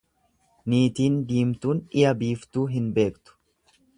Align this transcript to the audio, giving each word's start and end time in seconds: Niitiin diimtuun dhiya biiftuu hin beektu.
Niitiin 0.73 1.19
diimtuun 1.33 1.83
dhiya 1.91 2.15
biiftuu 2.23 2.65
hin 2.75 2.91
beektu. 2.99 3.39